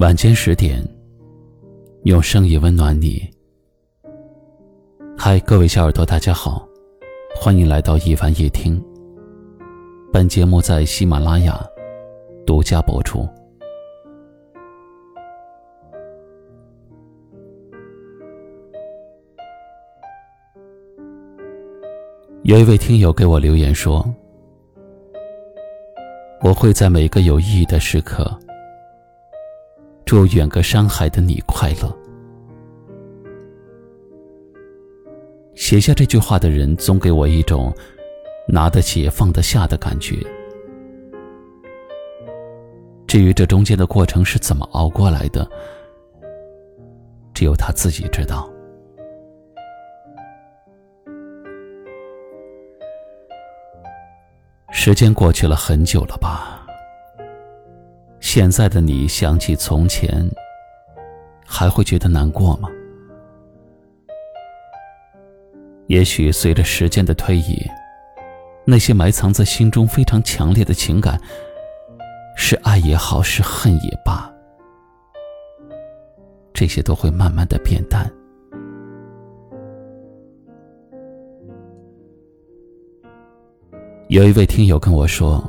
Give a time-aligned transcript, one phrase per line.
[0.00, 0.80] 晚间十点，
[2.04, 3.28] 用声音温暖你。
[5.16, 6.64] 嗨，各位小耳朵，大家好，
[7.34, 8.80] 欢迎来到一凡夜听。
[10.12, 11.60] 本节目在喜马拉雅
[12.46, 13.28] 独家播出。
[22.44, 24.08] 有一位听友给我留言说
[26.40, 28.30] ：“我会在每个有意义的时刻。”
[30.08, 31.94] 祝远隔山海的你快乐。
[35.54, 37.70] 写下这句话的人，总给我一种
[38.48, 40.16] 拿得起也放得下的感觉。
[43.06, 45.46] 至于这中间的过程是怎么熬过来的，
[47.34, 48.50] 只有他自己知道。
[54.70, 56.57] 时间过去了很久了吧？
[58.30, 60.30] 现在的你想起从前，
[61.46, 62.68] 还会觉得难过吗？
[65.86, 67.66] 也许随着时间的推移，
[68.66, 71.18] 那些埋藏在心中非常强烈的情感，
[72.36, 74.30] 是爱也好，是恨也罢，
[76.52, 78.12] 这些都会慢慢的变淡。
[84.08, 85.42] 有一位听友跟我说。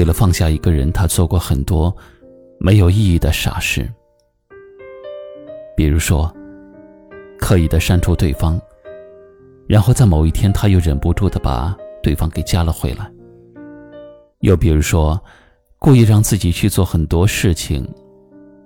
[0.00, 1.94] 为了放下一个人，他做过很多
[2.58, 3.86] 没有意义的傻事，
[5.76, 6.34] 比如说
[7.38, 8.58] 刻意的删除对方，
[9.68, 13.04] 然后在某一天他又忍不住的把对方给加了回来；
[14.38, 15.22] 又比如说
[15.78, 17.86] 故意让自己去做很多事情，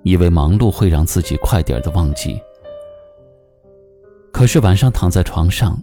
[0.04, 2.40] 以为忙碌会让自己快点的忘记，
[4.30, 5.76] 可是晚上躺在床上，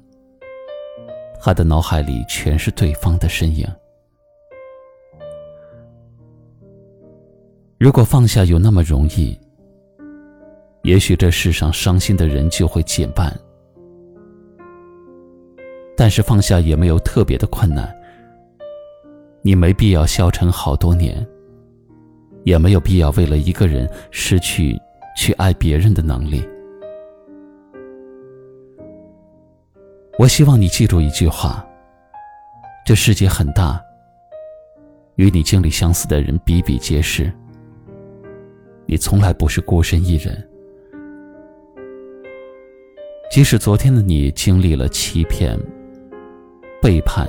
[1.42, 3.68] 他的脑海里全是对方的身影。
[7.82, 9.36] 如果放下有那么容易，
[10.84, 13.36] 也许这世上伤心的人就会减半。
[15.98, 17.92] 但是放下也没有特别的困难。
[19.42, 21.28] 你没必要消沉好多年，
[22.44, 24.80] 也没有必要为了一个人失去
[25.18, 26.48] 去爱别人的能力。
[30.20, 31.68] 我希望你记住一句话：
[32.86, 33.82] 这世界很大，
[35.16, 37.34] 与你经历相似的人比比皆是。
[38.92, 40.46] 你从来不是孤身一人，
[43.32, 45.58] 即使昨天的你经历了欺骗、
[46.82, 47.26] 背叛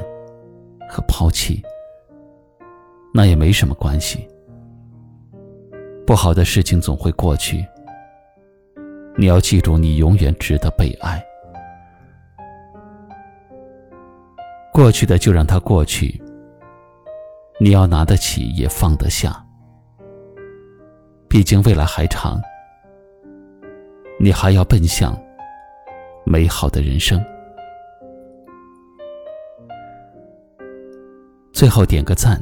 [0.90, 1.62] 和抛弃，
[3.14, 4.26] 那也没什么关系。
[6.04, 7.64] 不好的事情总会过去，
[9.16, 11.24] 你要记住，你永远值得被爱。
[14.72, 16.20] 过去的就让它过去，
[17.60, 19.46] 你要拿得起，也放得下。
[21.32, 22.38] 毕竟未来还长，
[24.20, 25.18] 你还要奔向
[26.26, 27.18] 美好的人生。
[31.50, 32.38] 最后点个赞，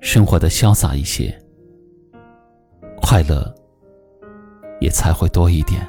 [0.00, 1.32] 生活的潇洒一些，
[3.00, 3.54] 快乐
[4.80, 5.80] 也才会多一点。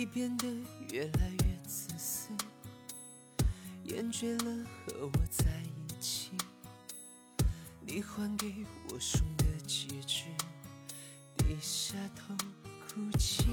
[0.00, 0.46] 你变得
[0.90, 2.30] 越来越自私，
[3.84, 5.44] 厌倦了和我在
[5.76, 6.30] 一起。
[7.82, 10.24] 你还给我送的戒指，
[11.36, 12.34] 低下头
[12.88, 13.44] 哭泣。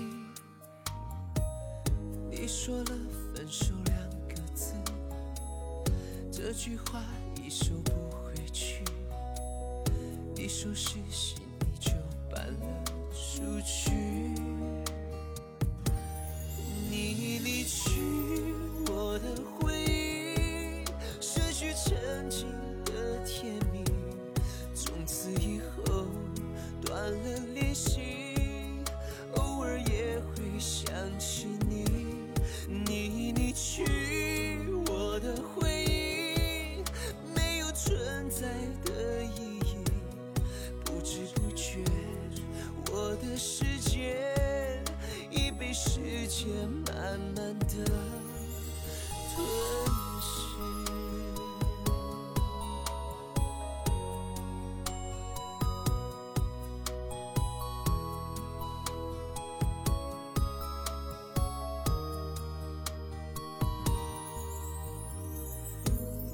[2.31, 2.91] 你说了
[3.35, 4.73] 分手两个字，
[6.31, 7.03] 这句话
[7.43, 8.85] 已收不回去。
[10.33, 11.91] 你收拾行李就
[12.31, 14.46] 搬了出去。
[46.85, 47.65] 慢慢的
[49.33, 49.45] 吞
[50.21, 50.25] 噬。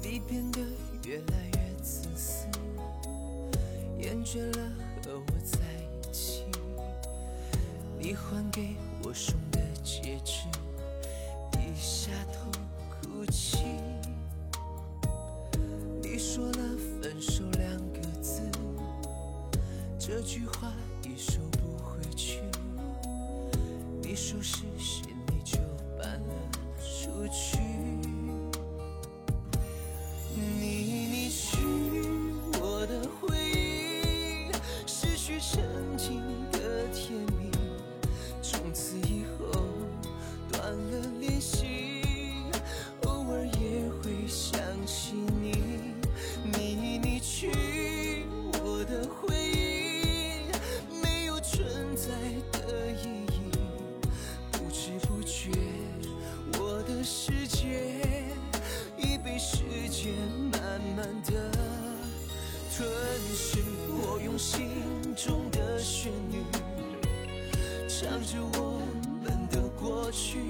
[0.02, 0.60] 你变得
[1.04, 2.46] 越来越自私，
[3.98, 4.70] 厌倦了
[5.04, 6.44] 和我在一起，
[7.98, 8.93] 你还给我。
[9.06, 10.44] 我送的戒指
[11.50, 12.50] 低下头
[12.88, 13.58] 哭泣。
[16.02, 16.58] 你说了
[17.02, 18.40] 分手两个字
[19.98, 20.72] 这句话
[21.02, 22.40] 已收不回去。
[24.00, 24.62] 你说是
[70.14, 70.43] 去。